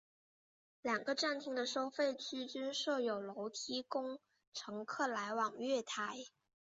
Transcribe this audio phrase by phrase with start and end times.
[0.81, 4.17] 两个站厅的收费区均设有楼梯供
[4.51, 6.17] 乘客来往月台。